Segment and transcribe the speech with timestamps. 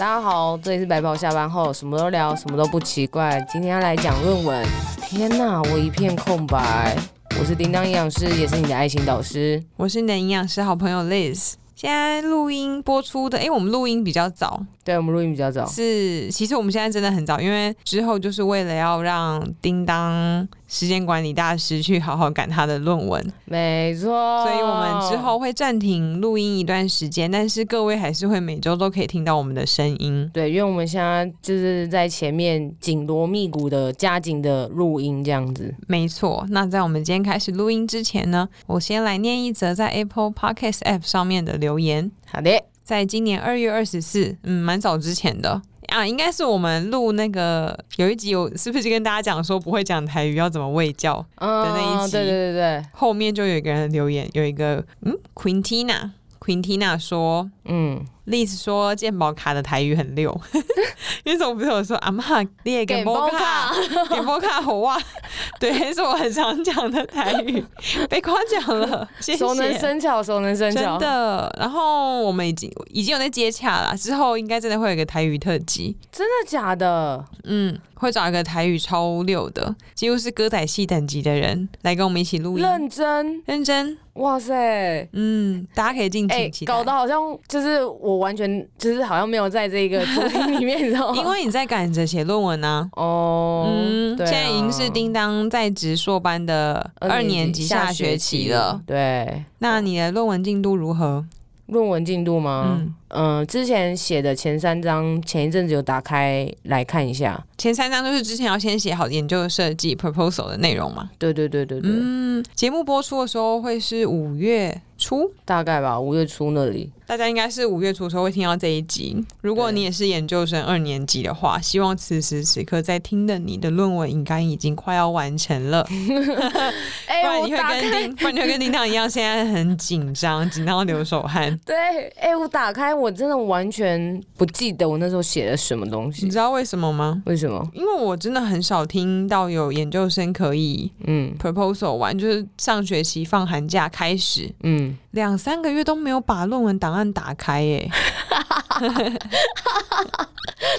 [0.00, 3.38] 大家好，这里是白袍下班后，什么都聊，什么都不奇怪。
[3.52, 4.66] 今天要来讲论文。
[5.02, 6.96] 天哪，我一片空白。
[7.38, 9.62] 我是叮当营养师，也是你的爱情导师。
[9.76, 11.52] 我是你的营养师好朋友 Liz。
[11.74, 14.62] 现在录音播出的，哎，我们录音比较早。
[14.82, 15.66] 对，我们录音比较早。
[15.66, 23.32] 是，其实我们现在真的很早，因为之后就是为了要让叮当时间管理大师去好好赶他的论文。
[23.46, 24.44] 没错。
[24.44, 30.30] 所以我们之后会暂停录音一段时间，但是各位还是会每周都可以听到我们的声音。
[30.32, 35.74] 对，因为我们现在就是在前面紧锣密鼓的加紧的录音这样子。
[35.88, 36.46] 没错。
[36.50, 41.70] 那在我们今天开始录音之前呢，我先来念一则在 Apple Podcast App 上面的留言。
[41.70, 42.50] 留言好的，
[42.82, 52.12] 在今年二月二十四，嗯，蛮早之前的啊，应该是我们录那个有一集有，是不是就跟大家讲说不会讲台语要怎么喂教的那一集？
[52.12, 58.04] 对对对对，后面就有一个人留言，有一个嗯，Quintina，Quintina 说，嗯。
[58.24, 60.30] 例子说健保卡的台语很溜，
[61.24, 62.24] 因为总不是我说阿妈
[62.62, 63.72] 列给摩卡
[64.08, 64.96] 给摩卡好哇，
[65.58, 67.64] 对，是我很常讲的台语，
[68.08, 69.38] 被夸奖了，谢谢。
[69.38, 71.52] 熟能生巧，熟能生巧，真的。
[71.58, 77.24] 然后我们已经已经有在接洽了，之后应该真的会有一个台语特辑，真的假的？
[77.44, 86.72] 嗯，会找一个台语超溜的，几乎是歌仔戏等级的人来跟我们一起录音，认真认真，哇塞，嗯，大家可以尽情期待。
[86.72, 88.19] 搞得好像就是我。
[88.20, 91.16] 完全就是好像没有在这个主题里面， 你知道吗？
[91.16, 93.02] 因为你在赶着写论文呢、啊。
[93.02, 98.80] 哦，嗯，对啊、现在已经是叮当在职硕班的二年级下学期了。
[98.86, 101.24] 对，那你的论文进度如何？
[101.66, 102.82] 论文进度吗？
[103.08, 107.40] 嗯、呃，之前写的前三章，前一阵子有打开来看一下。
[107.56, 111.08] 前三章就是之前要先写好研究设计 proposal 的内容嘛？
[111.16, 111.88] 对对对对对。
[111.94, 116.90] 嗯，节目播出的时候会是五月初，大概吧，五月初那里。
[117.10, 119.20] 大家应该是五月初的时候会听到这一集。
[119.40, 125.82] 如果你也是研究生二年级的话，希望此时此刻在听的你的论文应该已经快要完成了。
[125.82, 125.90] 欸、
[127.20, 131.58] 不然你会跟丁，不然你会跟丁当一样，现在很紧张，紧张到流手汗。
[131.66, 131.74] 对，
[132.10, 136.24] 哎、欸，我打开，我真的完全不记得我那时候写了什么东西。
[136.24, 137.20] 你知道为什么吗？
[137.26, 137.68] 为什么？
[137.74, 147.10] 因为我真的很少听到有研究生可以嗯 proposal 完，就是上学期放寒假开始，嗯，两三个月都没有把论文档案。
[147.12, 147.90] 打开耶，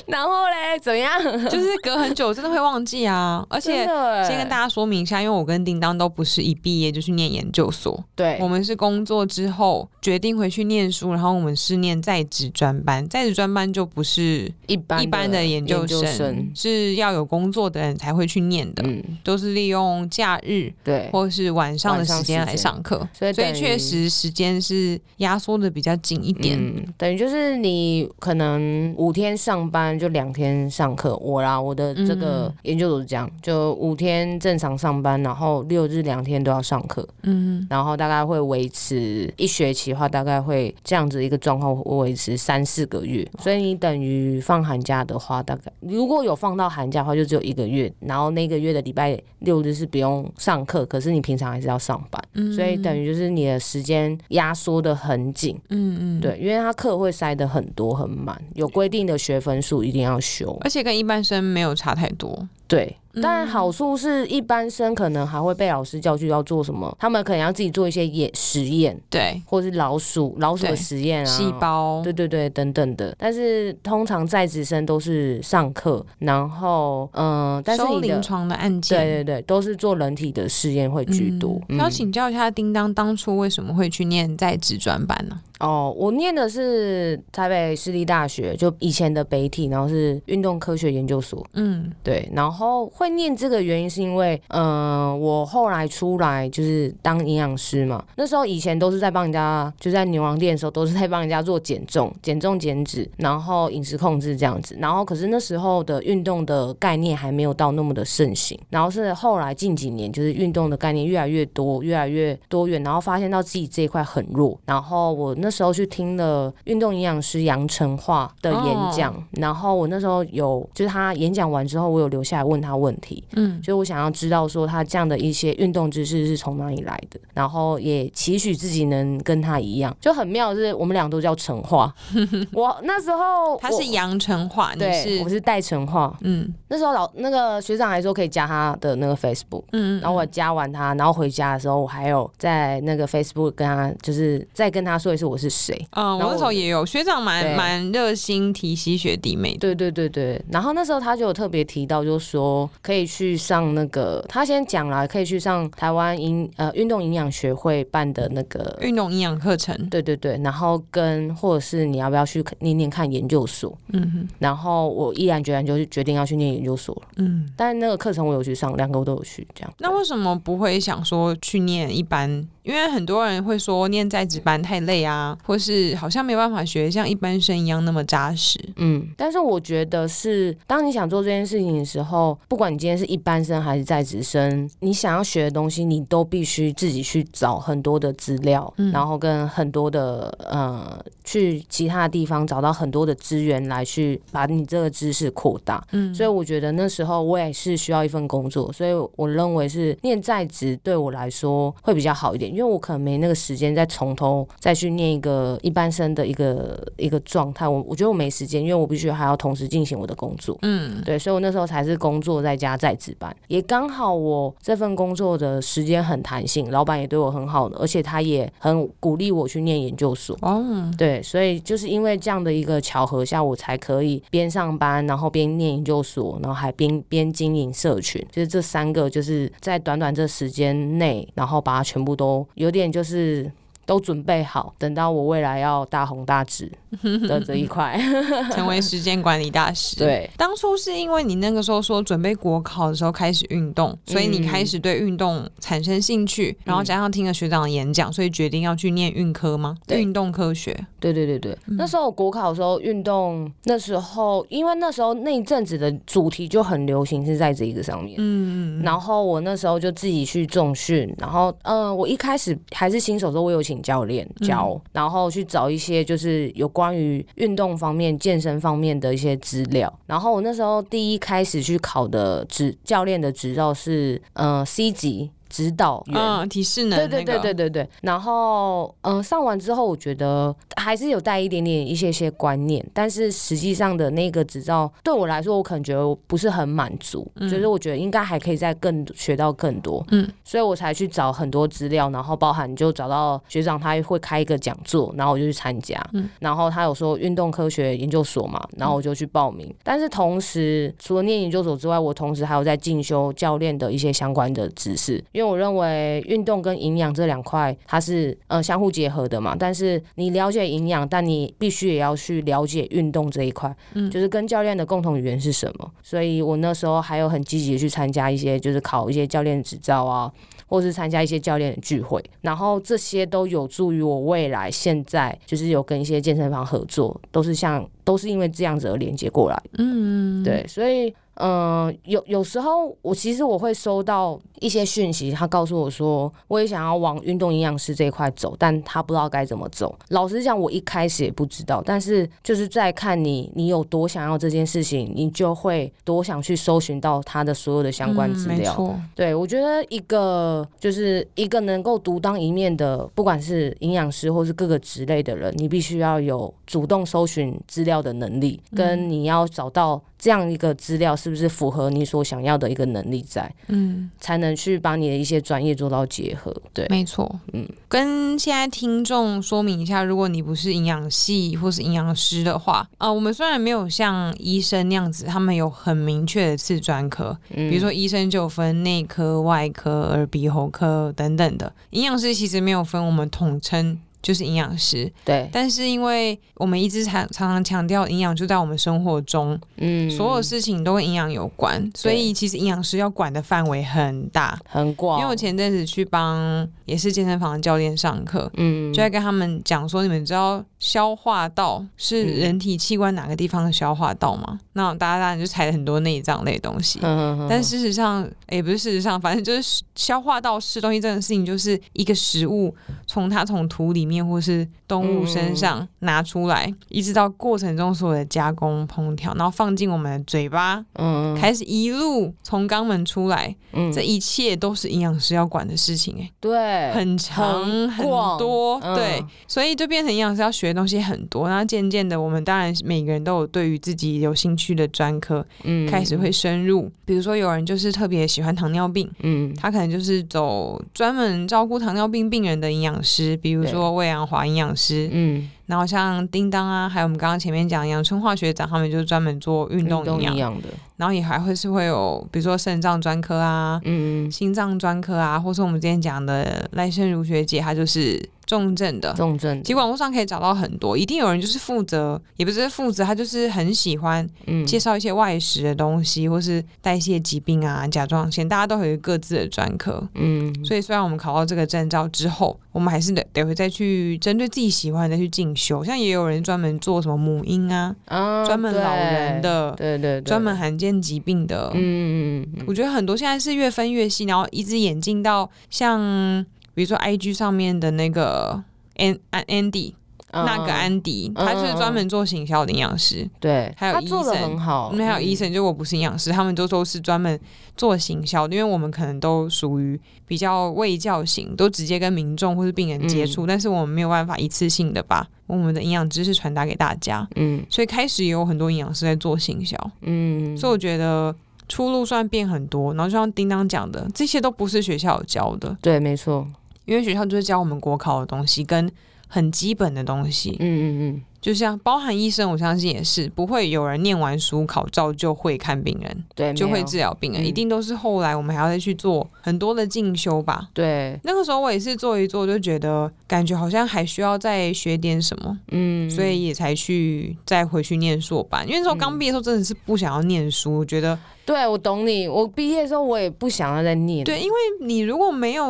[0.05, 1.21] 然后嘞，怎么样？
[1.49, 3.45] 就是隔很久，真的会忘记啊。
[3.49, 3.85] 而且
[4.27, 26.21] 先跟大家说明一下，因为我跟叮当都不是一毕业就去念研究所，对，我们是工作之后决定回去念书，然后我们是念在职专班，在职专班就不是一般一般的研究生，是要有工作的人才会去念的，嗯，都是利用假日对，或是晚上的时间来上课，所以所以确实时间是压缩的比较紧。
[26.21, 31.15] 一点，嗯，等于就是你可能五天上班就两天上课。
[31.17, 37.07] 我啦，我的这个研究所是这样，就五天正常上班，然后六日两天都要上课。
[37.23, 43.27] 嗯，然后大概会维持一学期的话，大概会这样子一个状况会维持三四个月。
[43.39, 47.91] 所以你等于放寒假的话，大概如果有放到寒假的话，就只有一个月。
[47.99, 52.21] 然后那个月的礼拜六日是不用上课，可是你平常还是要上班。
[52.33, 55.59] 嗯，所以等于就是你的时间压缩的很紧。
[55.69, 56.21] 嗯嗯。
[56.21, 62.47] 对，因为他课会塞的很多很满，有规定的学分数一定要修，而且跟一般生没有差太多。
[62.67, 62.97] 对。
[63.21, 73.13] 但好处是一般生可能还会被老师叫去要做什么，他们可能要自己做一些实验，对，或是老鼠老鼠的实验啊，细胞，对对对，等等的。
[73.17, 81.59] 但是通常在职生都是上课，然后嗯、呃，但是你临床的案件，对对对，都是做人体的试验会居多。
[81.69, 85.37] 嗯嗯、要请教一下叮当，当初为什么会去念在职专班呢？
[85.59, 91.45] 哦，我念的是台北市立大学，就以前的北体，然后是运动科学研究所。
[91.53, 92.89] 嗯，对，然后。
[93.01, 98.05] 会念这个原因是因为，嗯、呃，我后来出来就是当营养师嘛。
[98.15, 104.77] 那时候以前都是在帮人家，就在牛郎店的时候都是在帮人家做减重、减重减脂，然后饮食控制这样子。
[104.79, 108.55] 然后可是那时候的运动的概念还没有到那么的盛行。
[108.69, 114.55] 然后是后来近几年，就是运动的概念越来越多，越来越多元，然后发现到自己这一块很弱。
[114.67, 122.90] 然后我那时候去听了运动营养师杨成化的演讲，哦、然后我那时候有就是他演讲完之后，我有留下来问他问。
[122.91, 131.93] 问题，嗯，所以我想要知道说他这样的一些运动知识是从哪里来的，然后也期许自己能跟他一样，就很妙，是我们俩都叫陈化。
[132.51, 169.73] 我那时候他是杨成化，对，我是戴成化，嗯，那时候老那个学长还说可以加他的那个 Facebook，嗯，然后我加完他，然后回家的时候我还有在那个 Facebook 跟他就是再跟他说一次我是谁，嗯，我那时候也有学长蛮蛮热心提携学弟妹，对对对对，然后那时候他就有特别提到，就是说可以去上那个，他先讲了可以去上台湾营呃运动营养学会办的那个运动营养课程，对对对，然后跟或者是你要不要去念念看研究所，嗯哼，然后我毅然决然就决定要去念研究所了，嗯，但那个课程我有去上，两个我都有去，这样。
[169.77, 172.47] 那为什么不会想说去念一般？
[172.63, 178.59] 因为很多人会说念在职班太累啊，或是好像没有办法学像一般生一样那么扎实。
[178.77, 195.81] 嗯，但是我觉得是，当你想做这件事情的时候，不管你今天是一般生还是在职生，你想要学的东西，你都必须自己去找很多的资料，嗯、然后跟很多的呃，去其他的地方找到很多的资源来去把你这个知识扩大。
[195.93, 202.51] 嗯，所以我觉得那时候我也是需要一份工作，所以我认为是念在职对我来说会比较好一点。
[202.51, 210.57] 因为我可能没那个时间再从头再去念一个一般生的一个一个状态，我我觉得我没时间，因为我必须还要同时进行我的工作。
[210.63, 220.37] 嗯，对，所以我那时候才是工作在家在值班，也刚好我这份工作的时间很弹性，老板也对我很好的，而且他也很鼓励我去念研究所。
[220.41, 232.47] 哦，对，所以就是因为这样的一个巧合下，我才可以边上班，然后边念研究所，然后还边边经营社群，就是这三个就是在短短这时间内，然后把它全部都。
[232.55, 233.51] 有点就是。
[233.91, 236.71] 都准备好，等到我未来要大红大紫
[237.27, 237.99] 的这一块，
[238.55, 239.97] 成为时间管理大师。
[239.97, 249.75] 对，当初是因为你那个时候说准备国考的时候开始运动，所以你开始对运动产生兴趣，嗯、然后加上听了学长的演讲，所以决定要去念运科吗？
[249.85, 250.73] 对，运动科学。
[251.01, 269.91] 对对对对，嗯、那时候国考的时候运动，那时候因为那时候那一阵子的主题就很流行是在这一个上面，嗯嗯，然后我那时候就自己去重训，然后嗯、呃，我一开始还是新手的时候，我有请教练教，嗯、然后去找一些就是有关于运动方面、健身方面的一些资料。
[270.05, 275.31] 然后我那时候第一开始去考的执教练的执照是呃 C 级。
[275.51, 277.89] 指导员，嗯，提示能，对对对对对对。
[278.01, 305.21] 然后，嗯，上完之后，我觉得还是有带一点点一些些观念，但是实际上的那个执照对我来说，我可能觉得不是很满足，嗯、就是我觉得应该还可以再更学到更多，嗯，所以我才去找很多资料，然后包含就找到学长他会开一个讲座，然后我就去参加，嗯，然后他有说运动科学研究所嘛，然后我就去报名，嗯、但是同时除了念研究所之外，我同时还有在进修教练的一些相关的知识。
[305.33, 315.91] 因为我认为运动跟营养这两块它是呃相互结合的嘛，但是你了解营养，但你必须也要去了解运动这一块，嗯，就是跟教练的共同语言是什么。
[316.01, 320.31] 所以我那时候还有很积极的去参加一些，就是考一些教练执照啊，
[320.67, 331.13] 或是参加一些教练的聚会，然后这些都有助于我未来现在就是有跟一些健身房合作，都是像都是因为这样子而连接过来，嗯，对，所以。
[331.41, 339.97] 嗯，有有时候我其实我会收到一些讯息，他告诉我说，我也想要往运动营养师这一块走，但他不知道该怎么走。
[340.09, 348.95] 老实讲，我一开始也不知道，但是就是在看你，你有多想要这件事情，你就会多想去搜寻到他的所有的相关资料。
[349.15, 359.99] 对，我觉得一个就是一个能够独当一面的，不管是营养师或是各个职类的人，你必须要有主动搜寻资料的能力，跟你要找到。
[360.21, 363.51] 这样一个资料是不是符合你所想要的一个能力在？
[363.69, 366.55] 嗯，才能去把你的一些专业做到结合。
[366.71, 367.39] 对，没错。
[367.53, 383.97] 嗯，跟现在听众说明一下，如果你不是营养系或是营养师的话，啊、呃，我们虽然没有像医生那样子，他们有很明确的次专科，嗯、比如说医生就分内科、外科、耳鼻喉科等等的，营养师其实没有分，我们统称。
[384.21, 385.49] 就是营养师，对。
[385.51, 395.19] 但是因为我们一直常常常强调营养就在我们生活中，嗯，所有事情都跟营养有关，所以其实营养师要管的范围很大，很广。
[395.19, 404.43] 因为我前阵子去帮也是健身房的教练上课，嗯，就在跟他们讲说，你们知道消化道是人体器官哪个地方的消化道吗？
[404.49, 428.05] 嗯、那大家当然就踩了很多内脏类的东西，嗯嗯，但事实上，也、欸、不是事实上，反正就是消化道吃东西这件事情，就是一个食物从它从土里面或是动物身上拿出来，嗯、一直到过程中所有的加工烹调，然后放进我们的嘴巴，嗯，开始一路从肛门出来，嗯，这一切都是营养师要管的事情、欸，哎，对，很长很，很
[428.39, 445.49] 多，嗯、对，所以就变成营养师要学的东西很多，然后渐渐的，我们当然每个人都有对于自己有兴趣的专科，嗯，开始会深入，比如说有人就是特别喜欢糖尿病，嗯，他可能就是走专门照顾糖尿病病人的营养师，比如说魏阳华营养师，嗯。
[445.71, 450.67] 然后像叮当啊，还有我们刚刚前面讲杨春化学长，他们就是专门做运动营养的。
[450.97, 459.11] 然后也还会是会有，比如说肾脏专科啊，嗯，心脏专科啊，或是我们之前讲的赖胜如学姐，她就是重症的。
[459.13, 459.63] 重症。
[459.63, 464.27] 其实网络上可以找到很多，一定有人就是负责，也不是负责，他就是很喜欢
[464.67, 470.07] 介绍一些外食的东西，或是代谢疾病啊、甲状腺，大家都有各自的专科。
[470.13, 470.53] 嗯。
[470.63, 488.63] 所以虽然我们考到这个证照之后，我们还是得得会再去针对自己喜欢的去进修，像也有人专门做什么母婴啊，啊，专门老人的，对对对，专门罕见疾病的，嗯嗯嗯，我觉得很多现在是越分越细，然后一直演进到像比如说 IG 上面的那个
[488.97, 489.93] Andy。
[490.33, 497.37] 那个安迪，他就是专门做行销的营养师，对，还有医生，很还有医生，就我不是营养师，他们都都是专门
[497.75, 511.35] 做行销的，因为我们可能都属于比较卫教型，都直接跟民众或是病人接触，但是我们没有办法一次性的把我们的营养知识传达给大家，嗯，所以开始也有很多营养师在做行销，嗯，所以我觉得
[511.67, 512.93] 出路算变很多。
[512.93, 516.47] 然后就像叮当讲的，这些都不是学校有教的，对，没错，
[516.85, 518.89] 因为学校就是教我们国考的东西跟。
[519.33, 530.69] 很基本的东西，嗯嗯嗯，就像包含医生，我相信也是不会有人念完书考照就会看病人，对，就会治疗病人，嗯，一定都是后来我们还要再去做很多的进修吧。
[530.73, 538.63] 对，那个时候我也是做一做，就觉得感觉好像还需要再学点什么，嗯，所以也才去再回去念硕班。
[538.67, 541.17] 因为那时候刚毕业的时候真的是不想要念书，我觉得。
[541.43, 542.27] 对，我懂你。
[542.27, 544.23] 我毕业的时候，我也不想要再念。
[544.23, 545.65] 对，因为你如果没有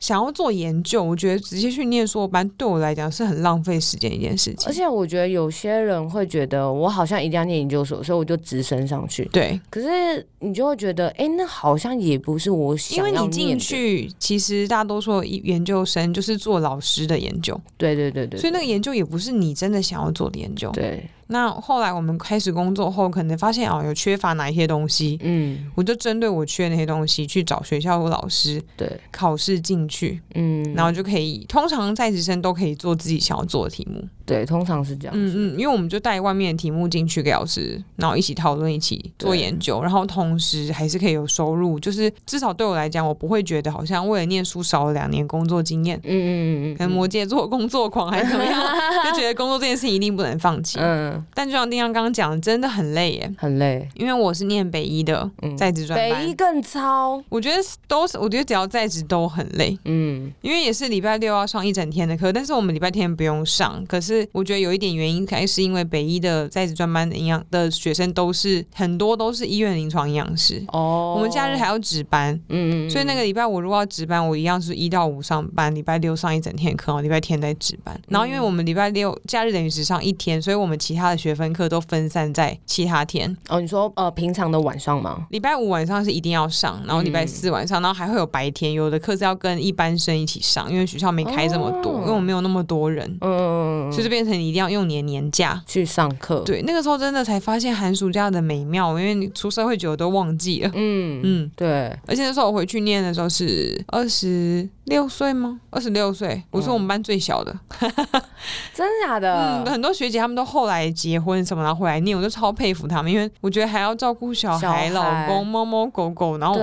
[0.00, 4.66] 想要做研究，我觉得直接去念硕班，对我来讲是很浪费时间一件事情。
[4.66, 9.24] 而且我觉得有些人会觉得，我好像一定要念研究所，所以我就直升上去。
[9.32, 13.20] 对，可是你就会觉得，哎，那好像也不是我想要念的。
[13.20, 17.58] 因为你进去，其实大多数研究生就是做老师的研究。
[17.76, 20.70] 对对对对，对，所以那个研究也不是你真的想要做的研究。
[20.72, 21.04] 对。
[21.28, 48.62] 那后来我们开始工作后，可能发现哦，有缺乏哪一些东西，嗯，我就针对我缺的那些东西去找学校或老师，对，考试进去，嗯，然后就可以，通常在职生都可以做自己想要做的题目，对，通常是这样，嗯嗯，因为我们就带外面的题目进去给老师，然后一起讨论，一起做研究，然后同时还是可以有收入，就是至少对我来讲，我不会觉得好像为了念书少了两年工作经验，嗯嗯嗯嗯，可能摩羯座工作狂还是怎么样，
[49.10, 51.11] 就觉得工作这件事情一定不能放弃，嗯。
[51.34, 53.88] 但就像丁香刚刚讲的，真的很累耶，很累。
[53.94, 57.22] 因为我是念北医的，嗯、在职专班，北医更操。
[57.28, 59.76] 我觉得都是，我觉得只要在职都很累。
[59.84, 63.84] 嗯，因为也是礼拜六要上一整天的课，但是我们礼拜天不用上。
[63.86, 70.62] 可是我觉得有一点原因，还是因为北医的在职专班的营养的学生都是很多都是医院临床营养师。
[70.68, 72.34] 哦，我们假日还要值班。
[72.48, 72.90] 嗯嗯。
[72.90, 77.98] 所以那个礼拜我如果要值班，我一样是一到五上班，礼拜六上一整天课，然后礼拜天在值班。
[78.08, 83.60] 然后因为我们礼拜六假日等于只上一天，所以我们其他的学分课都分散在其他天哦。
[83.60, 85.26] 你说呃，平常的晚上吗？
[85.30, 96.40] 礼拜五晚上是一定要上，然后礼拜四晚上，然后还会有白天，有的课是要跟一般生一起上，因为学校没开这么多，因为我没有那么多人，嗯，所以就变成你一定要用年年假去上课。
[96.40, 100.70] 对，那个时候真的才发现寒暑假的美妙，因为你出社会久了都忘记了。
[100.74, 101.96] 嗯嗯，对。
[102.06, 105.60] 而且那时候我回去念的时候是二十六岁吗？
[105.70, 107.56] 二十六岁，我是我们班最小的。
[108.74, 109.62] 真的假的？
[109.64, 116.54] 嗯，很多学姐她们都后来结婚什么，然后回来念，我就超佩服他们，因为我觉得还要照顾小孩、小孩老公、猫猫狗狗，然后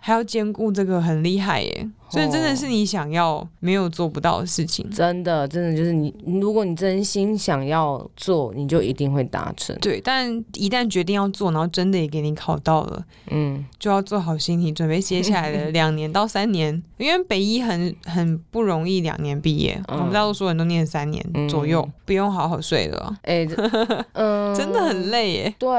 [0.00, 1.88] 还要兼顾这个，很厉害耶。
[2.10, 9.76] 所以真的是你想要没有做不到的事情，真的真的就是你，如果你真心想要做，你就一定会达成。
[9.80, 23.16] 对，但一旦决定要做，然后真的也给你考到了，嗯，就要做好心理准备，接下来的 两年到三年，因为北医很很不容易，两年毕业，嗯、我们大多数人都念三年左右，嗯、不用好好睡了。
[23.22, 23.48] 哎、欸，
[24.14, 25.54] 嗯，真的很累耶。
[25.58, 25.70] 对，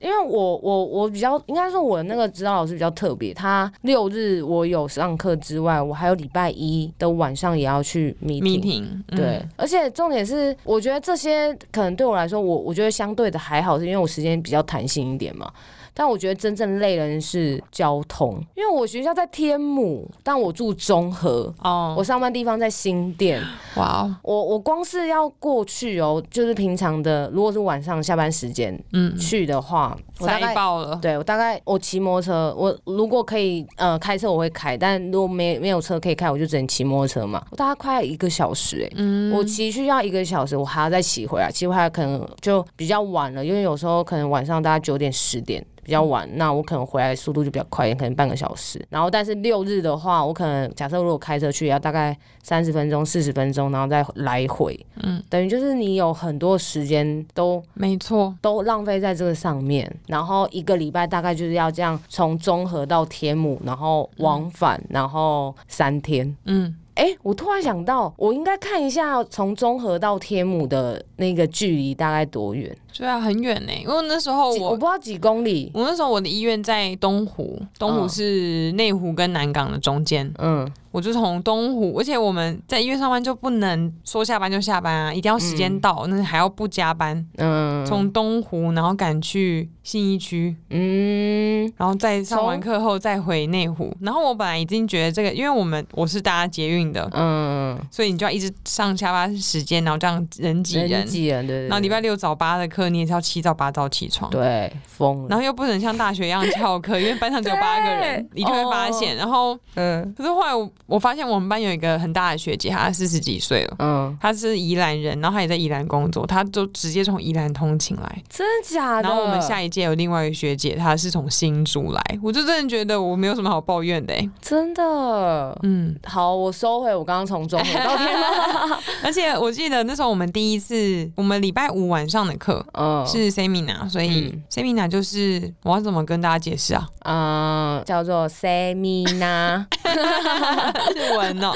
[0.00, 8.42] 因为我我我比较应该说我的那个指导老师比较特别，他六日我有上课之之外，我还有礼拜一的晚上也要去 meeting。
[8.42, 15.52] meeting 嗯、对，而且重点是，我觉得这些可能对我来说，我我觉得相对的还好，是因为我时间比较弹性一点嘛。
[15.98, 21.98] 但我觉得真正累人是交通，因为我学校在天母，但我住中和哦，oh.
[21.98, 23.42] 我上班地方在新店。
[23.74, 24.12] 哇，Wow.
[24.22, 30.94] 我我光是要过去哦，就是平常的，如果是晚上下班时间嗯去的话，塞爆了。
[31.02, 37.44] 对，我大概我骑摩托车，我如果可以呃开车我会开，但如果没没有车可以开，我就只能骑摩托车嘛。
[37.50, 45.66] 我大概快要一个小时哎，嗯，我骑去要一个小时，我还要再骑回来，骑回来可能就比较晚了，因为有时候可能晚上大概九点十点。
[45.88, 48.78] 比较晚，那我可能回来速度就比较快一点，可能半个小时。
[48.90, 54.78] 然后，但是六日的话，我可能假设如果开车去，要大概三十分钟、四十分钟，然后再来回。
[55.02, 59.90] 嗯，等于就是你有很多时间都没错，都浪费在这个上面。
[60.06, 66.36] 然后一个礼拜大概就是要这样从中和到天母，然后往返，嗯、然后三天。
[66.44, 66.76] 嗯。
[66.94, 72.76] 哎、欸，我突然想到，我应该看一下从中和到天母的那个距离大概多远？
[72.96, 73.72] 对啊，很远呢。
[73.80, 75.70] 因为那时候我我不知道几公里。
[75.74, 80.32] 我那时候我的医院在东湖，东湖是内湖跟南港的中间。
[80.38, 80.70] 嗯。
[80.90, 87.24] 我就从东湖，而且我们在医院上班就不能说下班就下班啊，一定要时间到，嗯、那还要不加班。
[87.36, 93.94] 嗯，从东湖然后赶去信义区，嗯，然后再上完课后再回内湖。
[94.00, 101.68] 然后我本来已经觉得这个，因为我们我是搭捷运的，嗯，所以你就要一直上下班时间，然后这样人挤人，人挤人，对。
[101.68, 105.28] 然后礼拜六早八的课，你也是要七早八早起床，对，疯了。
[105.30, 109.14] 然后又不能像大学一样翘课，因为班上只有八个人，对你就会发现。
[109.14, 110.68] 哦、然后，嗯，可是后来我。
[110.86, 119.08] 我发现我们班有一个很大的学姐，她四十几岁了，嗯，她是宜兰人，然后她也在宜兰工作，她就直接从宜兰通勤来，真的假的？
[119.08, 136.88] 然后我们下一届有另外一个学姐，她是从新竹来，我就真的觉得我没有什么好抱怨的，欸，真的，嗯，好，我收回我刚刚从中和到天 母，而且我记得那时候我们第一次，我们礼拜五晚上的课，嗯，是 seminar，所以 seminar 就是我要怎么跟大家解释啊？
[137.04, 139.64] 嗯，叫做 seminar。
[140.94, 141.52] 日文哦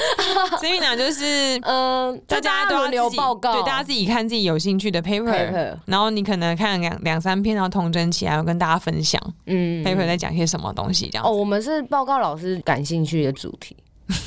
[0.59, 11.25] ，Seminar，就是嗯，大家都要留报告，对，大家自己看自己有兴趣的 paper，, paper 然后你可能看两两三篇，然后统整起来，要跟大家分享，嗯，paper 在讲些什么东西这样。
[11.25, 13.75] 哦，我们是报告老师感兴趣的主题。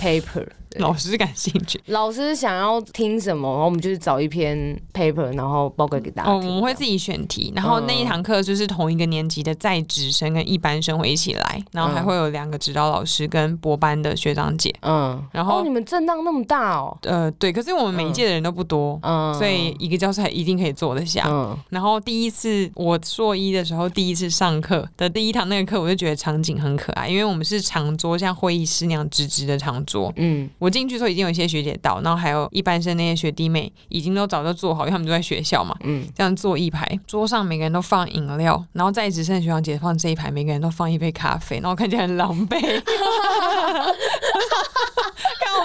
[0.00, 0.46] paper
[0.78, 6.30] 老师感兴趣，老师想要听什么，然后我们就是找一篇 paper，然后报告给大家。
[6.30, 14.74] 哦，我们会自己选题，然后那一堂课就是同一个年级的在职生跟一般生会一起来，然后还会有两个指导老师跟博班的学长姐。
[14.82, 16.96] 嗯，然后、哦、你们震荡那么大哦？
[17.02, 21.24] 呃，对，可是我们每一届的人都不多，嗯，所以一个教室还一定可以坐得下。
[21.28, 30.12] 嗯，然后第一次我硕一的时候，第一次上课的第一堂那个课，我就觉得场景很可爱，因为我们是长桌，像会议室那样直直的长桌。
[30.16, 35.76] 嗯，我进去的时候已经有一些学姐到，然后还有一班生那些学弟妹已经都早就坐好，因为他们都在学校嘛。
[35.84, 42.60] 嗯，这样坐一排，桌上每个人都放饮料，然后在职剩学长姐放这一排，每个人都放一杯咖啡，然后看起来很狼狈。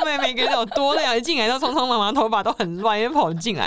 [0.02, 1.16] 看我们每个人有多累啊！
[1.16, 3.66] 一进来就匆匆忙忙，头发都很乱，因为跑进来。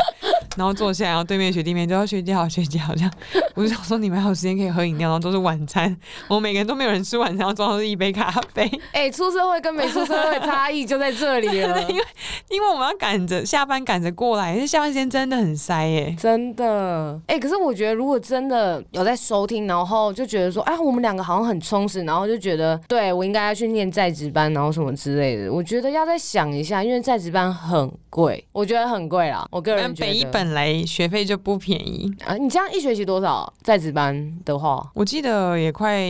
[0.56, 3.10] 然后坐下来，然后对面学弟妹就要学姐好，学姐好，这样
[3.54, 5.96] 我就想说你们还有时间可以喝饮料，然后都是晚餐，
[6.28, 8.64] 我们每个人都没有人吃晚餐，然后桌上是一杯咖啡。
[8.92, 12.04] 哎、欸，出社会跟没出社会差异就在这里了，因为
[12.50, 17.20] 因为我们要赶着下班赶着过来，因为下班时间真的很塞哎，真的。
[17.26, 30.24] 哎、欸，可是我觉得如果真的有在收听，然后就觉得说，哎，我们两个好像很充实，然后就觉得对我应该要去念在职班，然后什么之类的，我觉得要再想一下，因为在职班很贵，我觉得很贵啦，我个人觉得一。
[30.34, 32.34] 本来学费就不便宜啊！
[32.34, 33.52] 你这样一学期多少？
[33.62, 36.02] 在职班的话，我记得也快，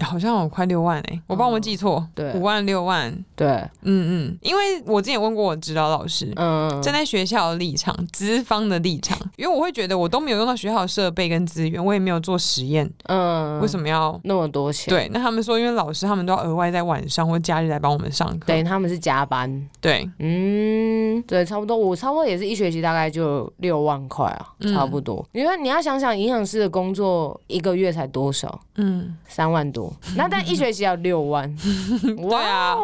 [0.00, 1.20] 好像有快六万哎、欸！
[1.26, 3.48] 我帮我记错，对，五万六万，对，
[3.82, 4.38] 嗯嗯。
[4.40, 14.88] 因为我之前也问过我指导老师，嗯，站在学校的立场、资方的立场，因为我会觉得我都没有用到学校的设备跟资源，我也没有做实验，嗯，为什么要那么多钱？
[14.88, 24.46] 对，那他们说，因为老师他们都要额外在晚上或假日来帮我们上课，等于，他们是加班，对，嗯，对，差不多，我差不多也是一学期大概就六万块啊。
[24.72, 28.60] 差不多，因为你要想想，营养师的工作一个月才多少？
[28.76, 29.92] 嗯，三万多。
[30.16, 31.54] 那但一学期要六万，
[32.02, 32.76] 对啊，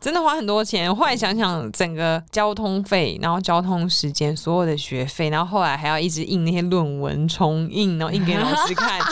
[0.00, 0.94] 真的花很多钱。
[0.94, 9.00] 后来想想，整个交通费，然后交通时间，所有的学费，然后后来还要一直印那些论文，重印，然后印给老师看。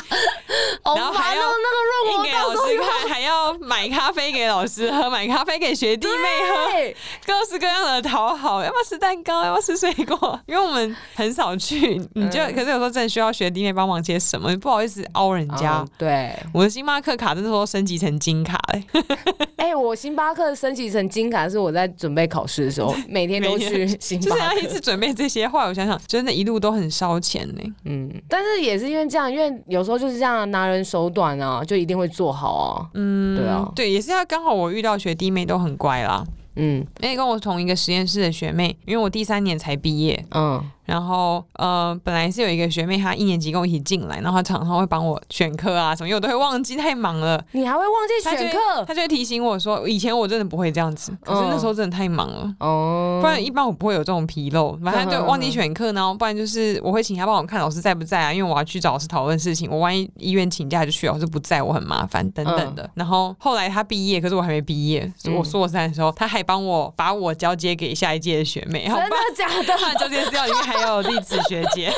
[0.84, 6.14] 然后还要那个论文给老师看，还要买咖啡给老师喝，买咖啡给学弟妹
[6.50, 6.94] 喝，
[7.26, 10.38] 各式各样的讨好，要不要吃蛋糕，要不要吃水果？
[10.46, 15.84] 因为我们很少去，你就可是有时候真的需要学弟妹帮忙些什么，不好意思凹人家。
[15.96, 18.84] 对，我的星巴克卡真的说升级成金卡嘞。
[19.56, 25.48] 哎，我星巴克升级成金卡是我在准备考试的时候， 每天都去星巴克，就是要一直准备这些。
[25.48, 27.60] 话我想想，真的，一路都很烧钱呢。
[27.84, 32.86] 嗯，但是也是因为这样，因为有时候就是这样拿人手短啊，就一定会做好啊。
[32.94, 36.24] 嗯，对啊，对，也是要刚好我遇到学弟妹都很乖啦。
[36.56, 40.24] 嗯，因为跟我同一个实验室的学妹，因为我第三年才毕业。
[40.30, 40.62] 嗯。
[40.84, 47.42] 然后呃，本来是有一个学妹，她一年级跟我一起进来，然后她常常会帮我选课啊什么，因为我都会忘记，太忙了。
[47.52, 48.84] 你还会忘记选课？
[48.86, 52.54] 她就会提醒我说，以前我真的不会这样子，可是那时候真的太忙了。
[52.60, 62.88] 哦，不然一般我不会有这种纰漏，反正就忘记选课，然后不然就是我会请她帮我看老师在不在啊，因为我要去找老师讨论事情，我万一医院请假就去，老师不在我很麻烦等等的。
[62.94, 68.84] 然后后来她毕业，可是我还没毕业，我硕三的时候，她还帮我把我交接给下一届的学妹。
[68.86, 69.98] 真的假的？
[69.98, 71.62] 交接资料里面还有历史学。
[71.74, 71.90] 姐，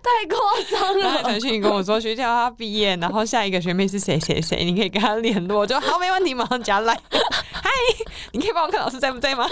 [0.00, 0.38] 太夸
[0.70, 1.22] 张了！
[1.22, 5.60] 传讯跟我说学姐她毕业，然后下一个学妹是谁谁谁，你可以跟他联络。
[5.60, 6.94] 我就好，没问题，马上加来。
[7.52, 7.70] 嗨，
[8.32, 9.46] 你可以帮我看老师在不在吗？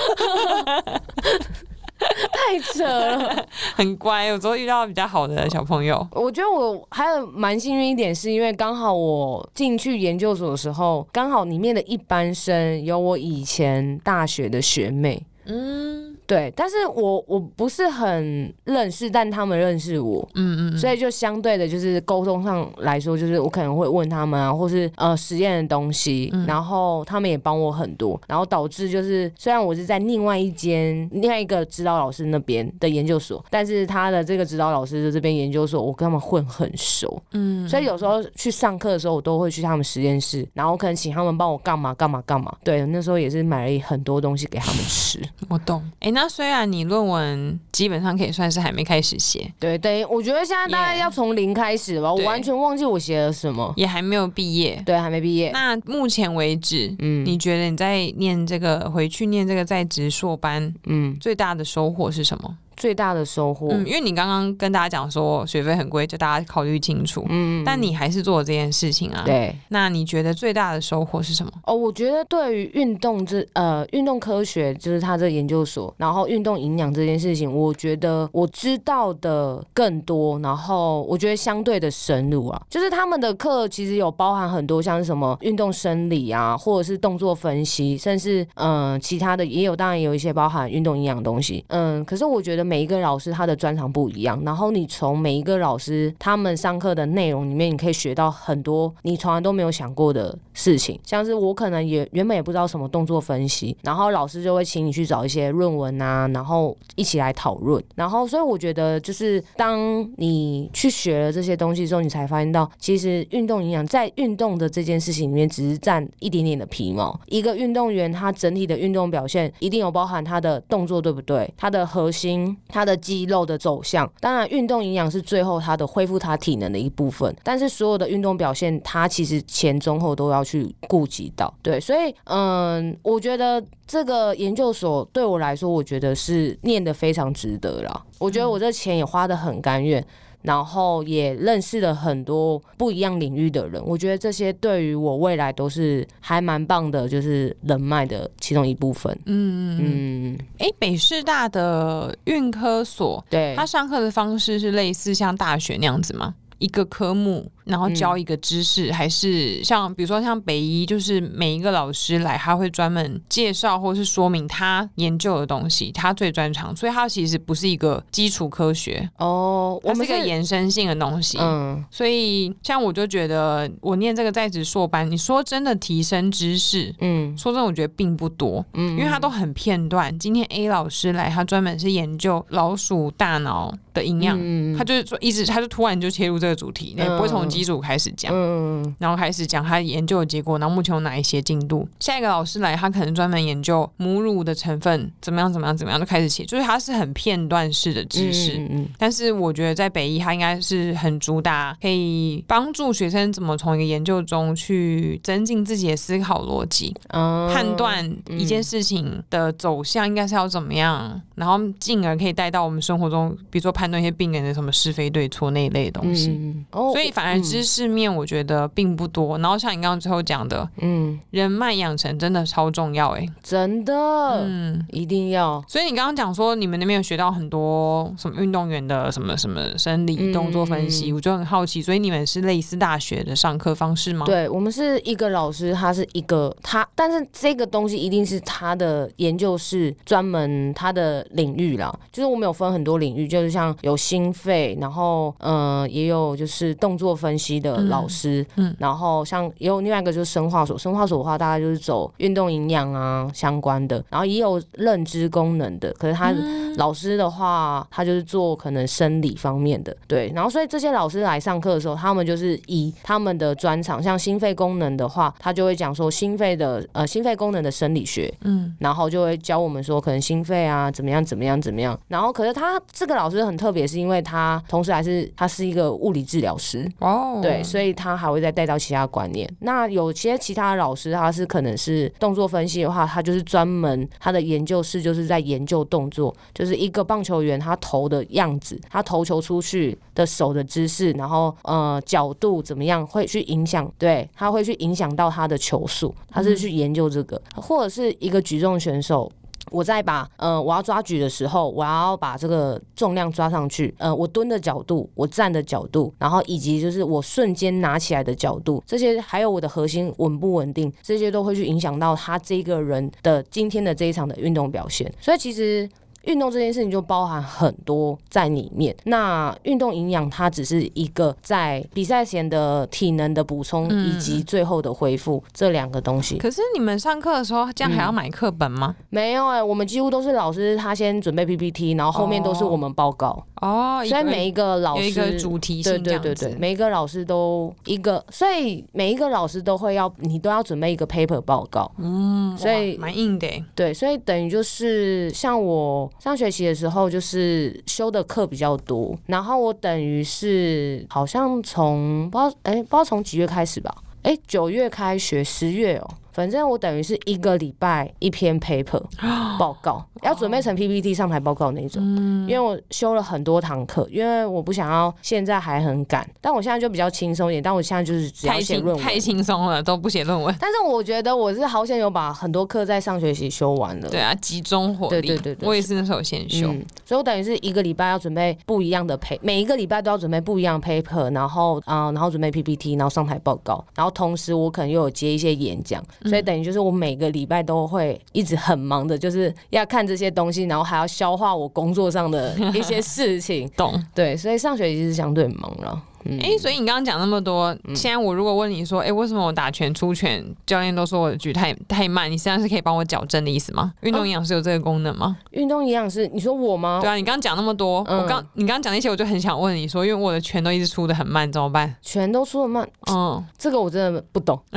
[1.99, 4.25] 太扯了，很乖。
[4.27, 15.23] 有时候遇到比较好的小朋友，我觉得我还有蛮幸运一点，是因为刚好我进去研究所的时候，刚好里面的一班生有我以前大学的学妹。
[15.47, 16.08] 嗯。
[16.29, 46.13] 对，但是我我不是很认识，但他们认识我，嗯嗯，所以就相对的，就是沟通上来说，就是我可能会问他们啊，或是呃实验的东西，嗯、然后他们也帮我很多，然后导致就是虽然我是在另外一间另外一个指导老师那边的研究所，但是他的这个指导老师的这边研究所，我跟他们混很熟，嗯，所以有时候去上课的时候，我都会去他们实验室，然后可能请他们帮我干嘛干嘛干嘛，对，那时候也是买了很多东西给他们吃，我懂，哎。
[46.18, 55.51] 那虽然你论文基本上可以算是还没开始写，对等于，我觉得现在大概要从零开始吧我完全忘记我写了什么，也还没有毕业，对，还没毕业。
[55.51, 62.57] 那目前为止，嗯，你觉得你在念这个回去念这个在职硕班，嗯，最大的收获是什么？
[62.79, 69.53] 最大的收获，嗯，因为你刚刚跟大家讲说学费很贵，就大家考虑清楚，嗯，但你还是做了这件事情啊，对。
[69.71, 71.51] 那你觉得最大的收获是什么？
[71.67, 92.68] 哦，我觉得对于运动这呃运动科学，就是他这研究所，然后运动营养这件事情，我觉得我知道的更多，然后我觉得相对的深入啊，就是他们的课其实有包含很多像是什么运动生理啊，或者是动作分析，甚至嗯、呃、其他的也有，当然也有一些包含运动营养的东西，嗯，可是我觉得。
[92.69, 101.01] 每一个老师他的专长不一样，然后你从每一个老师他们上课的内容里面，你可以学到很多你从来都没有想过的事情。
[101.03, 107.83] 像是我可能也原本也不知道什么动作分析，然后老师就会请你去找一些论文啊，然后一起来讨论。
[107.95, 117.19] 然后所以我觉得，就是当你去学了这些东西之后，你才发现到，其实运动营养在运动的这件事情里面，只是占一点点的皮毛。
[117.27, 121.51] 一个运动员他整体的运动表现，一定有包含他的动作对不对？
[121.57, 122.58] 他的核心。
[122.67, 131.53] 他的肌肉的走向，当然运动营养是最后他的恢复他体能的一部分，但是所有的运动表现，他其实前中后都要去顾及到。
[131.63, 138.05] 对，所以嗯，我觉得这个研究所对我来说，我觉得是念得非常值得了。
[138.19, 140.05] 我觉得我这钱也花得很甘愿。
[140.43, 149.13] 然后也认识了很多不一样领域的人，我觉得这些对于我未来都是还蛮棒的，就是人脉的其中一部分。
[149.27, 156.35] 嗯嗯，哎、嗯，北师大的运科所，对，他上课的方式是类似像大学那样子吗？
[156.59, 157.51] 一个科目。
[157.69, 171.37] 然后教一个知识，嗯、还是像比如说像北医，就是每一个老师来，他会专门介绍或是说明他研究的东西，他最专长，所以他其实不是一个基础科学哦，我们是一个延伸性的东西。
[171.39, 180.19] 嗯，所以像我就觉得我念这个在职硕班，你说真的提升知识，嗯，说真的我觉得并不多，嗯，因为他都很片段。
[180.19, 187.49] 今天 A 老师来，他专门是研究老鼠大脑的营养，嗯、他就是说一直他就突然就切入这个主题，那、嗯、不会从。
[187.49, 191.89] 基础开始讲，嗯，然后开始讲他研究的结果，然后目前有哪一些进度。
[191.99, 198.61] 下一个老师来，他可能专门研究母乳的成分怎么样，怎么样，怎么样，就开始写，就是他是很片段式的知识。
[198.99, 216.55] 但是我觉得在北医，他应该是很主打，可以帮助学生怎么从一个研究中去增进自己的思考逻辑，嗯，判断一件事情的走向应该是要怎么样，然后进而可以带到我们生活中，比如说判判断一些病人的什么是非对错那一类的东西。
[216.71, 219.39] 所以反而知识面我觉得并不多。
[219.39, 225.65] 嗯、然后像你刚刚最后讲的，嗯，人脉养成真的超重要哎、欸，真的，嗯，一定要。
[225.67, 231.81] 所以你刚刚讲说你们那边有学到很多什么运动员的什么什么生理动作分析，嗯、我就很好奇。
[231.81, 234.27] 所以你们是类似大学的上课方式吗？
[234.27, 241.97] 对，我们是一个老师，他是一个他，但是这个东西一定是他的研究室专门他的领域啦。
[242.13, 248.77] 就是我们有分很多领域，就是像有心肺，然后嗯、呃，也有就是动作分析的老师，嗯，嗯。
[248.79, 256.33] 然后像也有另外一个就是生化所，生化所的话大概就是走运动营养啊相关的，然后也有认知功能的，可是他
[256.77, 271.99] 老师的话，他就是做可能生理方面的，对，然后所以这些老师来上课的时候，他们就是以他们的专长，像心肺功能的话，他就会讲说心肺的呃心肺功能的生理学，嗯，然后就会教我们说可能心肺啊怎么样怎么样怎么样。
[272.07, 279.49] 然后，可是他这个老师很特别，是因为他同时还是他是一个物理治疗师哦，对，所以他还会再带到其他观念。
[279.61, 299.31] 那有些其他老师，他是可能是动作分析的话，他就是专门他的研究室就是在研究动作，就是一个棒球员他投的样子，他投球出去的手的姿势，然后呃角度怎么样会去影响，对，他会去影响到他的球速，他是去研究这个，嗯、或者是一个举重选手。
[299.71, 315.13] 我在把呃，我要抓举的时候，我要把这个重量抓上去，呃，我蹲的角度，我站的角度，然后以及就是我瞬间拿起来的角度，这些还有我的核心稳不稳定，这些都会去影响到他这个人的今天的这一场的运动表现。
[315.21, 315.89] 所以其实。
[316.29, 318.95] 运动这件事情就包含很多在里面。
[319.05, 326.37] 那运动营养它只是一个在比赛前的体能的补充，以及最后的恢复这两个东西。
[326.37, 328.95] 可是你们上课的时候，这样还要买课本吗？
[328.99, 334.05] 嗯、没有哎、欸，我们几乎都是老师他先准备 PPT，然后后面都是我们报告哦。
[334.05, 341.91] 所以每一个老师一个主题性对对对对，每一个老师都一个，所以每一个老师都会要你都要准备一个 paper 报告。
[341.97, 343.65] 嗯，所以蛮硬的、欸。
[343.75, 346.11] 对，所以等于就是像我。
[346.19, 356.11] 上学期的时候，就是修的课比较多，然后我等于是好像从不知道哎，不知道从几月开始吧，哎，九月开学，十月哦。
[356.33, 359.03] 反正我等于是一个礼拜一篇 paper
[359.59, 362.03] 报告，要准备成 PPT 上台报告那种。
[362.47, 367.63] 因为我修了很多堂课，因为我不想要现在还很赶，但我现在就比较轻松一点。
[367.63, 370.55] 但我现在就是只要写论文，太轻松了，都不写论文。
[370.61, 374.09] 但是我觉得我是好险有把很多课在上学期修完了。
[374.09, 375.21] 对啊，集中火力。
[375.21, 393.67] 对对对对，我也是那时候先修，嗯，所以我等于是一个礼拜要准备不一样的 paper，每一个礼拜都要准备不一样的 paper，然后啊，呃，然后准备 PPT，然后上台报告，然后同时我可能又有接一些演讲，所以等于就是我每每个礼拜都会一直很忙的，就是要看这些东西，然后还要消化我工作上的一些事情。
[393.75, 393.99] 懂？
[394.15, 396.03] 对，所以上学期是相对忙了。
[396.25, 402.31] 哎、嗯欸，所以你刚刚讲那么多，现在我如果问你说，哎、欸，为什么我打拳出拳，教练都说我的举太太慢？
[402.31, 403.95] 你现在是可以帮我矫正的意思吗？
[404.03, 405.39] 运动营养师有这个功能吗？
[405.53, 406.99] 运、哦、动营养师，你说我吗？
[407.01, 411.95] 对啊，你刚刚讲那么多，嗯、我刚你刚刚讲那些，我就很想问你说，因为我的拳都一直出的很慢，怎么办？
[412.03, 414.61] 拳都出的慢，嗯，这个我真的不懂。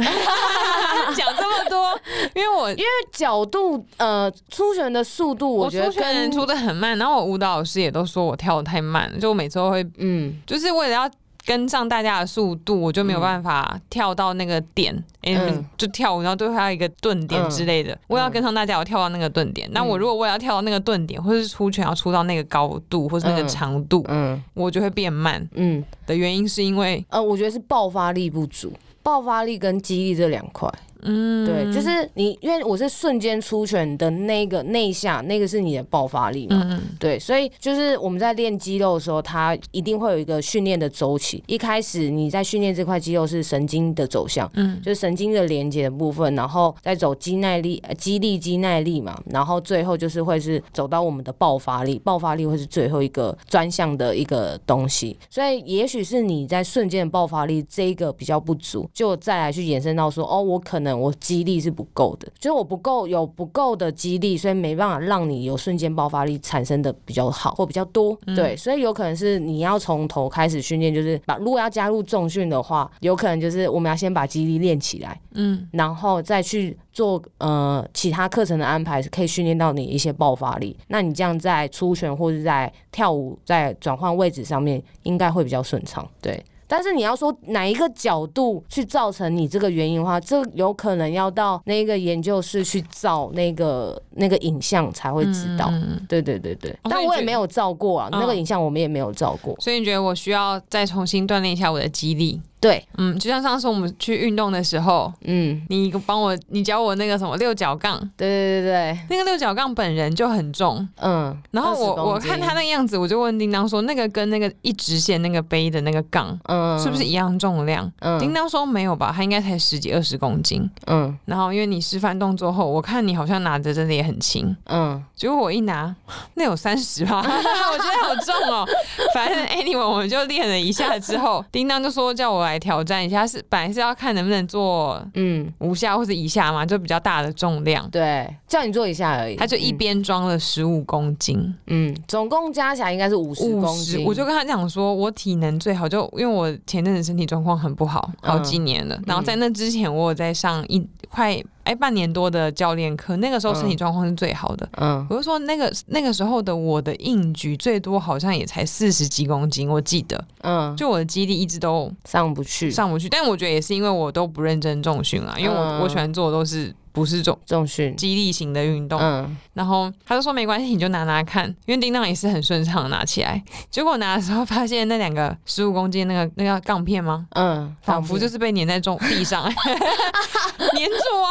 [1.13, 1.99] 讲这么多，
[2.35, 11.09] 因为我因为角度呃出拳的速度，我觉得跟出的很慢，然后我舞蹈老师也都说我跳的太慢，就我每次都会嗯，就是为了要
[11.43, 14.93] 跟上大家的速度，我就没有办法跳到那个点，
[15.23, 19.67] 哎、嗯欸，就跳舞然后都会还有一个顿点之类的，我、嗯、要跟上大家，我跳到那个顿点。
[19.71, 25.47] 那、嗯、我如果我要跳到那个顿点，或是出拳要出到那个高度，或是那个长度，嗯，嗯我就会变慢。
[25.55, 28.71] 嗯，的原因是因为呃，我觉得是爆发力不足，
[29.01, 30.71] 爆发力跟肌力这两块。
[31.03, 36.61] 嗯，对，就是你，因为我是瞬间出拳的那个那一下，那个是你的爆发力嘛。
[36.69, 41.43] 嗯，对，所以就是我们在练肌肉的时候，它一定会有一个训练的周期。
[41.47, 55.17] 一开始你在训练这块肌肉是神经的走向，嗯，就是神经的连接的部分，然后再走肌耐力、肌力、肌耐力嘛，然后最后就是会是走到我们的爆发力，爆发力会是最后一个专项的一个东西。
[55.29, 60.90] 所以也许是你在瞬间的爆发力这一个比较不足，就再来去延伸到说，哦，我可能。
[60.97, 68.17] 我肌力是不够的，就是我不够有不够的肌力，所以没办法让你有瞬间爆发力产生的比较好或比较多。
[68.27, 80.77] 嗯、对，所以有可能是你要从头开始训练，就是把如果要加入重训的话，有可能就是我们要先把肌力练起来，嗯，然后再去做呃其他课程的安排，可以训练到你一些爆发力。
[80.87, 86.07] 那你这样在出拳或者在跳舞在转换位置上面，应该会比较顺畅。
[86.21, 86.43] 对。
[86.71, 95.67] 但是你要说哪一个角度去造成你这个原因的话，这有可能要到那个研究室去照那个那个影像才会知道。
[95.69, 99.53] 嗯、对对对对，但我也没有照过啊，那个影像我们也没有照过。
[99.59, 102.39] 所以你觉得我需要再重新锻炼一下我的肌力？
[102.61, 117.91] 对，嗯，就像上次我们去运动的时候，嗯，你帮我，你教我那个什么六角杠，对对对对，那个六角杠本人就很重，嗯，然后我我看他那个样子，我就问叮当说，那个跟那个一直线那个背的那个杠，嗯，是不是一样重量？
[118.01, 125.95] 嗯，叮当说没有吧，他应该才十几二十公斤，嗯，然后因为你示范动作后，我看你好像拿着真的也很轻，嗯，结果我一拿，
[126.35, 128.67] 那有三十吧， 我觉得好重哦，
[129.15, 132.50] 反正 anyway 我们就练了一下之后，叮当就说叫我来。
[132.51, 137.89] 来挑战一下，是本来是要看能不能做嗯五下或者以下嘛，就比较大的重量。
[137.89, 139.35] 对，叫你做一下而已。
[139.35, 144.03] 他就一边装了十五公斤，嗯，总共加起来应该是五十公斤。
[144.05, 148.95] 我就跟他讲说，我体能最好，就因为我前阵子身体状况很不好，好几年了。
[148.95, 151.41] 嗯、然后在那之前，我有在上一块。
[151.63, 154.67] 哎，半年多的教练课，那个时候身体状况是最好的。
[154.77, 160.23] 嗯，我就说那个那个时候的我的硬举最多好像也才四十几公斤，我记得。
[160.41, 163.07] 嗯，就我的肌力一直都上不去，上不去。
[163.09, 166.73] 但我觉得也是因为我都不认真重训啊，因为我、嗯、我喜欢做的都是。
[166.91, 173.41] 不是重重训激励型的运动，嗯，然后他就说没关系，你就拿拿看，因为叮当也是很顺畅拿起来。
[173.69, 177.25] 结果拿的时候发现那两个十五公斤那个那个杠片吗？
[177.35, 181.29] 嗯，仿佛就是被粘在重地上， 粘住啊，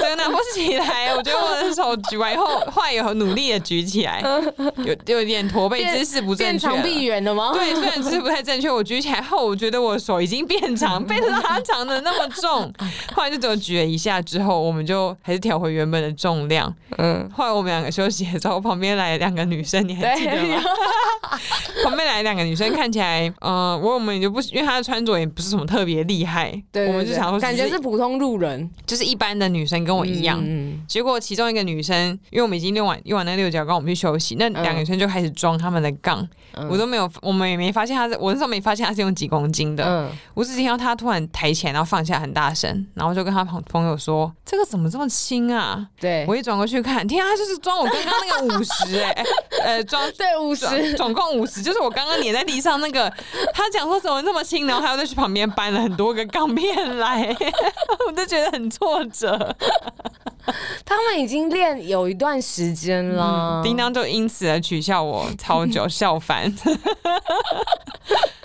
[0.00, 1.12] 真的拿不起来。
[1.14, 4.22] 我觉得我的手举完以后，后来有努力的举起来，
[4.78, 7.50] 有有点驼背姿势不正确，长臂猿了吗？
[7.52, 12.72] 对，虽然姿势不太正确，我举起来后，我觉得我手已经变长， 被拉长的那么重。
[13.12, 14.99] 后来就只有举了一下之后，我们就。
[15.22, 16.72] 还是调回原本的重量。
[16.98, 20.62] 嗯，后来我们两个休息的时候，旁边来两个女生，你还记得吗？
[21.84, 30.40] 旁边来两个女生，看起来，嗯、呃，我我们也就不，因为她的穿着也不是什么特别厉害，对，我们就想说，感觉是普通路人，就是一般的女生，跟我一样。
[30.42, 39.84] 嗯，结果其中一个女生，因为我们已经用完，用完那六角杠，我们去休息，那两个女生就开始装他们的杠，嗯、我都没有，我们也没发现她是，我那时候没发现她是用几公斤的。
[39.84, 49.24] 嗯，我只听到她突然抬起来，然后放下很大声，然后就跟她朋朋友说：“这个怎么这么轻啊？”对，我一转过去看，天啊，她就是装我刚刚那个 五十哎，
[49.62, 53.10] 呃，装对五十，总共五十，就是我刚刚粘在地上那个。
[53.54, 57.34] 他讲说怎么那么轻，然后她又再去旁边搬了很多个杠片来，
[58.06, 59.56] 我就觉得很挫折。
[60.84, 66.52] 他们已经练有一段时间了，嗯，叮当就因此而取笑我超久，笑翻。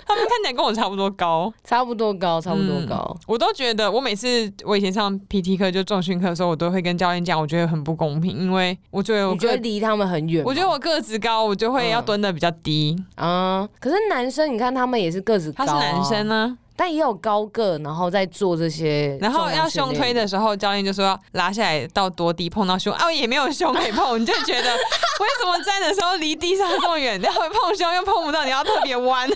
[0.06, 3.04] 他们看起来跟我差不多高，差不多高，差不多高。
[3.10, 10.44] 嗯、我都觉得，我每次我以前上 PT 课就重训课的时候，我都会跟教练讲，我觉得很不公平，因为我觉得我觉得离他们很远。
[10.44, 13.68] 我觉得我个子高，我就会要蹲的比较低啊、嗯。
[13.80, 16.58] 可是男生，你看他们也是个子高、啊，他是男生呢、啊。
[16.78, 29.26] 但也有高个，然后在做这些，然后要胸推的时候，教练就说要拉下来到多低碰到胸啊，也没有胸可以碰，你就觉得 为什么站的时候离地上这么远，然后碰胸又碰不到，你要特别弯。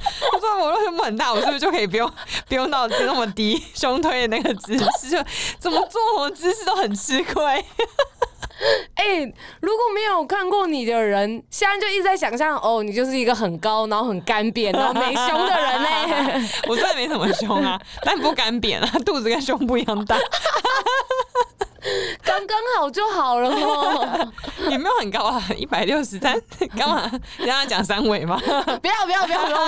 [0.32, 2.10] 我说我为什么很大，我是不是就可以不用
[2.48, 5.18] 不用到那么低胸推的那个姿势， 就
[5.58, 7.64] 怎么做什么姿势都很吃亏。
[8.94, 16.48] 哎、欸，如果没有看过你的人，现在就一直在想象，哦，你就是一个很高，然后很干瘪，然后没胸的人呢。
[16.68, 20.18] 我虽然没什么胸啊，但不干瘪啊，肚子跟胸部一样大。
[22.22, 24.32] 刚刚好就好了哦，
[24.70, 26.40] 也没有很高啊，一百六十三，
[26.76, 27.10] 干嘛？
[27.38, 28.38] 你让他讲三围吗？
[28.40, 29.66] 不要不要不要不要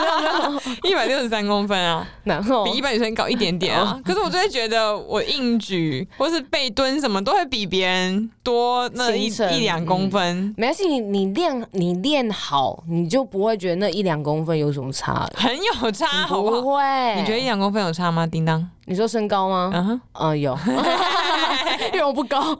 [0.50, 4.00] 不要，一百六十三公分啊，然后比一般女生高一点点啊。
[4.04, 10.22] 可是我就会觉得我硬举或是背蹲什么都会比别人多那一一两公分。
[10.22, 15.28] 嗯、没关系，你你练你练好，你就不会觉得那一两公分有什么差。
[15.34, 16.60] 很有差，好不好？
[16.60, 16.82] 不会。
[17.16, 18.26] 你觉得一两公分有差吗？
[18.26, 18.68] 叮当。
[18.84, 19.70] 你说身高吗？
[19.72, 20.58] 嗯哼，嗯，有，
[21.94, 22.42] 因为我不高。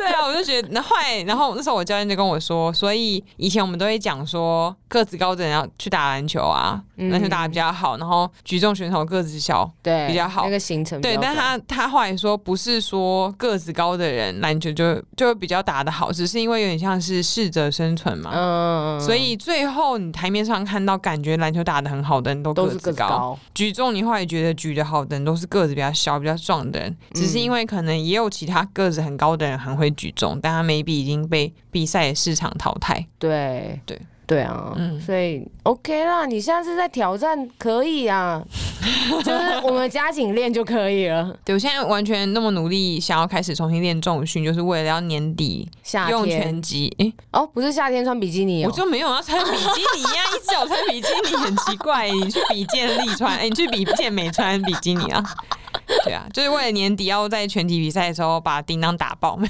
[0.00, 11.18] 对啊，我就觉得那坏，然后那时候我教练就跟我说，所以以前我们都会讲说，个子高的人要去打篮球啊，篮、嗯、球打的比较好，然后举重选手个子小，对，比较好，那个行程对。
[11.20, 18.30] 但他他后来说，不是说个子高的人篮球就就会比较打的好，只是因为有点像是适者生存嘛。
[18.32, 18.98] 嗯。
[18.98, 29.89] 所以最后你台面上看到感觉篮球打的很好的人都个子高，都是个子高，举重你后来觉得举的好的人都是个子比较小、比较壮的人，只是因为可能也有其他个子很高的人很会。
[29.92, 33.06] 举重，但他 maybe 已经被比赛市场淘汰。
[33.18, 38.40] 对对对啊，嗯，所以 OK 啦，你现在是在挑战，可以啊，
[39.24, 41.36] 就是我们加紧练就可以了。
[41.44, 45.68] 对，我现在完全那么努力，想要开始重新练重训，就是为了要年底
[46.08, 46.94] 用拳击。
[47.00, 52.08] 哎，哦，不是夏天穿比基尼，我就没有要穿比基尼呀，一直要穿比基尼很奇怪。
[52.08, 55.24] 你去比健力穿，哎，你去比健美穿比基尼啊？
[56.04, 59.38] 对啊，就是为了年底要在拳击比赛的时候把叮当打爆。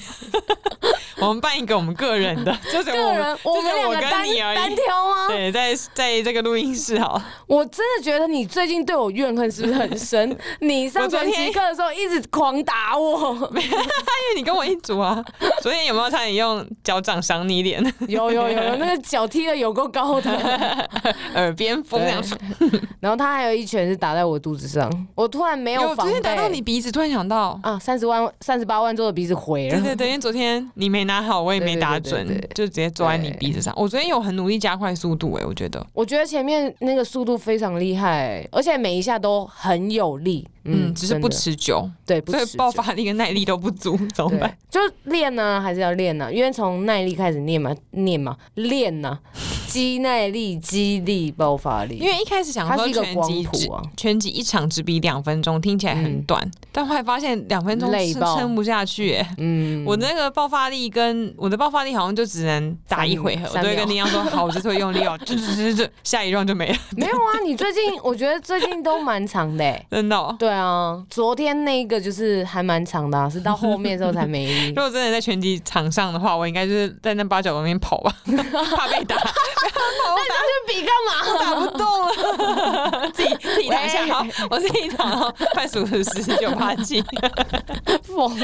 [1.21, 4.27] 我们办一个我们个人的， 就是我们，就是我们两个单。
[4.55, 5.29] 单挑吗？
[5.29, 7.21] 对，在在这个录音室好。
[7.47, 10.35] 我真的觉得你最近对我怨恨是不是很深？
[10.61, 15.23] 你上拳击课的时候一直狂打我，因为你跟我一组啊。
[15.61, 17.85] 昨天有没有差点用脚掌赏你脸？
[18.09, 20.31] 有有有有，那个脚踢的有够高的，
[21.35, 22.01] 耳边风。
[22.99, 26.21] 然后他还有一拳是打在我肚子上，我突然没有防备。
[26.21, 29.77] 打到你鼻子，突然想到啊，三十万、三十八万做的鼻子毁了。
[29.77, 33.75] 对对对，因为昨天你没拿好，我也没打准，就直接坐在你鼻子上。
[33.77, 35.85] 我昨天有很努力加快速度，哎，我觉得。
[35.93, 40.47] 我觉得前面那个速度非常厉害，而且每一下都很有力。
[40.65, 44.59] 嗯，只是不持久，对，所以爆发力跟耐力都不足，怎么办？
[44.71, 46.31] 就练呢，还是要练呢？
[46.31, 49.19] 因为从耐力开始练嘛，练嘛，练呢。
[49.71, 51.97] 肌耐力、肌力、爆发力。
[51.97, 59.15] 因为一开始想说拳击，啊、拳击一场只比两分钟，听起来很短，嗯、但后来发现两分钟是撑不下去。
[59.15, 65.17] 哎，嗯，我那个爆发力跟我的爆发力好像就只能打一回合，我都会跟林阳说：“好，我这次会用力哦。
[65.25, 66.77] ”就就就下一 round 就没了。
[66.97, 70.35] 没有啊，你最近我觉得最近都蛮长的，真的、哦。
[70.39, 74.69] 对啊，昨天那个就是还蛮长的、啊，是到后面的时候才没力。
[74.69, 78.15] 如果真的在拳击场上的话，我应该就是在那八角里面跑吧，
[78.77, 79.17] 怕被打。
[80.17, 81.11] 那你去比干嘛？
[81.39, 84.07] 打不动了， 自己自己躺下。
[84.07, 86.05] 好，我自己躺好，快数十
[86.37, 87.03] 九八七。
[88.05, 88.39] 疯！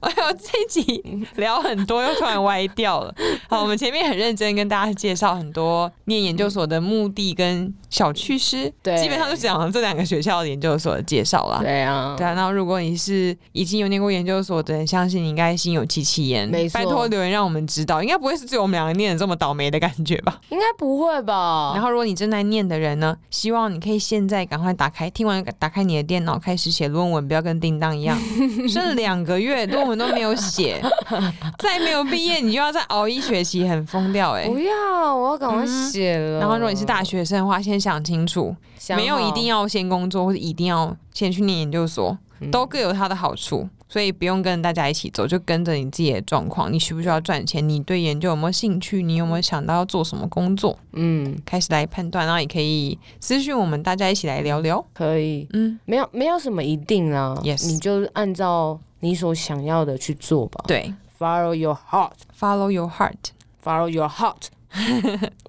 [0.00, 3.14] 哎呦，这一集聊很多，又突然歪掉了。
[3.48, 11.60] 好，我们前面很认真跟大家介绍很多念研究所的目的跟小趣事，对，基本上就讲了这两个学校的研究所的介绍了。
[11.62, 12.34] 对啊，对啊。
[12.34, 16.48] 那如果你是已经有念过研究所的人，相信你应该心有戚戚焉。
[16.48, 20.38] 没错，拜托留言让我们知道，应该不会是只有我们两个念的这么倒霉的感觉吧？
[20.50, 21.72] 应该不会吧？
[21.74, 28.18] 然后，如果你正在念的人呢，希望你可以现在赶快打开，听完打开你的电脑，开始写论文，不要跟叮当一样，
[28.68, 30.80] 剩两个月论文都没有写，
[31.58, 34.48] 再没有毕业，你就要再熬一学期，很疯掉哎、欸！
[34.48, 36.40] 不要，我要赶快写了、嗯。
[36.40, 38.54] 然后，如果你是大学生的话，先想清楚，
[38.96, 42.16] 没有一定要先工作，或者一定要先去念研究所，
[42.50, 43.68] 都各有它的好处。
[43.90, 46.70] 所以不用跟大家一起走，就跟着你自己的状况。
[46.70, 47.66] 你需不需要赚钱？
[47.66, 49.02] 你对研究有没有兴趣？
[49.02, 50.78] 你有没有想到要做什么工作？
[50.92, 54.84] 嗯，开始来判断，然后也可以私讯我们，大家一起来聊聊。
[54.92, 60.62] 可以，嗯，没有没有什么一定啊，Yes，你就按照你所想要的去做吧。
[60.66, 64.48] 对，Follow your heart，Follow your heart，Follow your heart。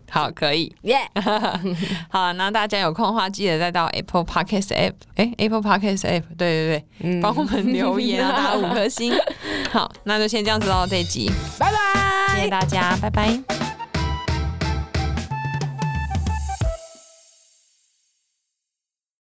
[0.10, 1.76] 好，可以，耶 Yeah.
[2.10, 9.14] 好，那大家有空的话，记得再到 Apple Podcast App，哎、欸、Apple Podcast App，对对对，帮、嗯、我们留言啊，打五颗星。
[9.72, 13.79] 好，那就先这样子喽，这一集，拜拜，谢谢大家，拜拜。